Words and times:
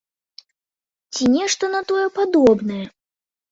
Ці 1.13 1.29
нешта 1.35 1.71
на 1.75 1.81
тое 1.93 2.07
падобнае. 2.19 2.83